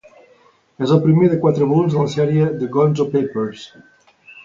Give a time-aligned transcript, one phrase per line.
[0.85, 3.67] És el primer de quatres volums de la sèrie "The Gonzo Papers".